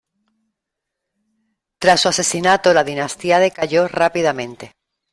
[1.77, 4.71] Tras su asesinato la dinastía decayó rápidamente.